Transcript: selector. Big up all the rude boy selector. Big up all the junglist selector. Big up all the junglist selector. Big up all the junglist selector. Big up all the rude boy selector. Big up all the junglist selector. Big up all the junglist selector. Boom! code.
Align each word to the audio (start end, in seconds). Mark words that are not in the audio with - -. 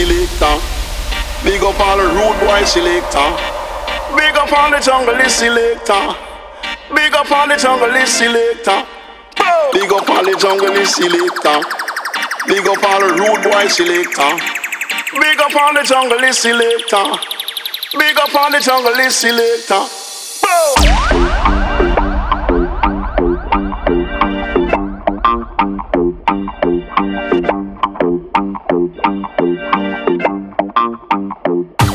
selector. 0.00 0.56
Big 1.44 1.60
up 1.62 1.78
all 1.80 1.98
the 1.98 2.04
rude 2.16 2.38
boy 2.40 2.64
selector. 2.64 3.28
Big 4.16 4.34
up 4.36 4.52
all 4.52 4.70
the 4.70 4.80
junglist 4.80 5.36
selector. 5.40 6.16
Big 6.94 7.12
up 7.12 7.30
all 7.30 7.48
the 7.48 7.54
junglist 7.54 8.16
selector. 8.16 8.80
Big 9.72 9.92
up 9.92 10.08
all 10.08 10.24
the 10.24 10.32
junglist 10.40 10.96
selector. 10.96 11.60
Big 12.48 12.66
up 12.66 12.82
all 12.88 13.00
the 13.00 13.12
rude 13.20 13.42
boy 13.44 13.66
selector. 13.68 14.32
Big 15.20 15.38
up 15.40 15.54
all 15.60 15.74
the 15.74 15.84
junglist 15.84 16.40
selector. 16.48 17.06
Big 17.98 18.16
up 18.16 18.34
all 18.34 18.50
the 18.50 18.58
junglist 18.58 19.20
selector. 19.20 19.84
Boom! 20.40 20.90
code. 31.50 31.89